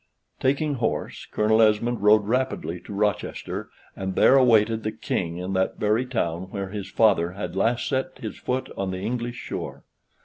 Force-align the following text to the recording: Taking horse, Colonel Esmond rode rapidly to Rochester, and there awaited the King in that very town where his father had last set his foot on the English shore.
Taking 0.39 0.73
horse, 0.81 1.27
Colonel 1.29 1.61
Esmond 1.61 2.01
rode 2.01 2.25
rapidly 2.25 2.79
to 2.85 2.91
Rochester, 2.91 3.69
and 3.95 4.15
there 4.15 4.35
awaited 4.35 4.81
the 4.81 4.91
King 4.91 5.37
in 5.37 5.53
that 5.53 5.77
very 5.77 6.07
town 6.07 6.49
where 6.49 6.69
his 6.69 6.89
father 6.89 7.33
had 7.33 7.55
last 7.55 7.87
set 7.87 8.17
his 8.17 8.39
foot 8.39 8.71
on 8.75 8.89
the 8.89 8.97
English 9.01 9.35
shore. 9.37 9.83